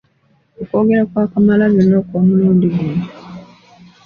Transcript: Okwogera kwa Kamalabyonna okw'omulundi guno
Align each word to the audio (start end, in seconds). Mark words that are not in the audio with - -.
Okwogera 0.61 1.03
kwa 1.11 1.23
Kamalabyonna 1.31 1.95
okw'omulundi 2.01 2.67
guno 2.75 3.03